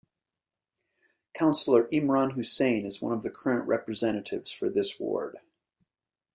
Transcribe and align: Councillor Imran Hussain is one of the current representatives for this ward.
Councillor 1.35 1.83
Imran 1.93 2.31
Hussain 2.31 2.87
is 2.87 3.03
one 3.03 3.13
of 3.13 3.21
the 3.21 3.29
current 3.29 3.67
representatives 3.67 4.51
for 4.51 4.67
this 4.67 4.99
ward. 4.99 5.37